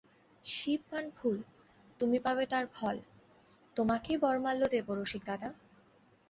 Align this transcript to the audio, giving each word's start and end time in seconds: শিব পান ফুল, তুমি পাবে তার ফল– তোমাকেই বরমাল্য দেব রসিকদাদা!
শিব 0.45 0.81
পান 0.89 1.05
ফুল, 1.17 1.37
তুমি 1.99 2.17
পাবে 2.19 2.43
তার 2.45 2.65
ফল– 2.73 2.99
তোমাকেই 3.75 4.17
বরমাল্য 4.17 4.61
দেব 4.67 4.87
রসিকদাদা! 4.93 5.49